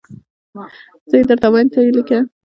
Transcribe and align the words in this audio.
زه 1.09 1.15
یي 1.19 1.25
درته 1.29 1.47
وایم 1.49 1.67
ته 1.73 1.79
یي 1.83 1.91
لیکه 1.97 2.19